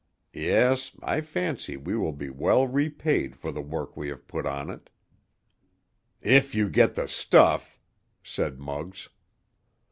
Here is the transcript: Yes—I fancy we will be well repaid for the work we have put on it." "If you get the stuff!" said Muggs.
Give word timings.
Yes—I 0.33 1.21
fancy 1.21 1.77
we 1.77 1.95
will 1.95 2.11
be 2.11 2.31
well 2.31 2.67
repaid 2.67 3.35
for 3.35 3.51
the 3.51 3.61
work 3.61 3.95
we 3.95 4.07
have 4.09 4.27
put 4.27 4.47
on 4.47 4.71
it." 4.71 4.89
"If 6.23 6.55
you 6.55 6.69
get 6.71 6.95
the 6.95 7.07
stuff!" 7.07 7.79
said 8.23 8.59
Muggs. 8.59 9.09